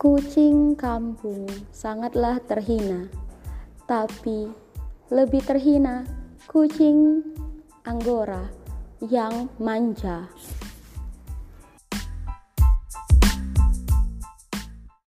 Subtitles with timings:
[0.00, 1.44] Kucing kampung
[1.76, 3.12] sangatlah terhina,
[3.84, 4.48] tapi
[5.12, 6.08] lebih terhina
[6.48, 7.20] kucing
[7.84, 8.48] Anggora
[9.04, 10.24] yang manja.